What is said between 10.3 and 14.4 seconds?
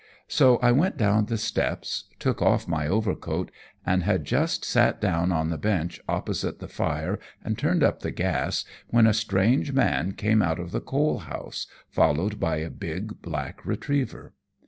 out of the coal house, followed by a big black retriever.